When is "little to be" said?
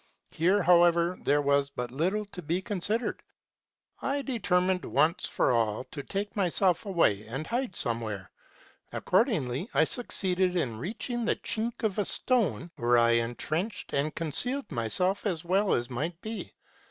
1.91-2.59